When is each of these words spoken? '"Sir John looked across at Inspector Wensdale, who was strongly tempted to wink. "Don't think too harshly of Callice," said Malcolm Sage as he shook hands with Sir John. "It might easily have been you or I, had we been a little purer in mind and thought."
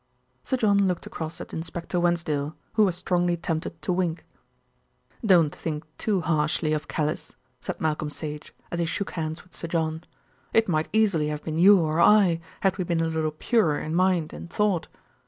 '"Sir 0.43 0.57
John 0.57 0.87
looked 0.87 1.05
across 1.05 1.39
at 1.39 1.53
Inspector 1.53 1.95
Wensdale, 1.99 2.55
who 2.73 2.85
was 2.85 2.95
strongly 2.95 3.37
tempted 3.37 3.79
to 3.83 3.93
wink. 3.93 4.25
"Don't 5.23 5.55
think 5.55 5.83
too 5.99 6.21
harshly 6.21 6.73
of 6.73 6.87
Callice," 6.87 7.35
said 7.59 7.79
Malcolm 7.79 8.09
Sage 8.09 8.51
as 8.71 8.79
he 8.79 8.85
shook 8.85 9.11
hands 9.11 9.43
with 9.43 9.53
Sir 9.53 9.67
John. 9.67 10.03
"It 10.53 10.67
might 10.67 10.89
easily 10.91 11.27
have 11.27 11.43
been 11.43 11.59
you 11.59 11.77
or 11.81 11.99
I, 12.01 12.41
had 12.61 12.79
we 12.79 12.83
been 12.83 12.99
a 13.01 13.05
little 13.05 13.29
purer 13.29 13.77
in 13.79 13.93
mind 13.93 14.33
and 14.33 14.49
thought." 14.49 14.87